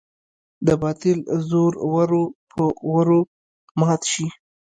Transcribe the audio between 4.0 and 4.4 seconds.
شي.